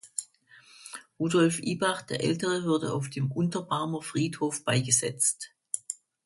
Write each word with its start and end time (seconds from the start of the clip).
Rudolf 1.19 1.59
Ibach 1.59 2.01
der 2.01 2.23
Ältere 2.23 2.63
wurde 2.63 2.91
auf 2.91 3.11
dem 3.11 3.31
Unterbarmer 3.31 4.01
Friedhof 4.01 4.63
beigesetzt. 4.65 5.51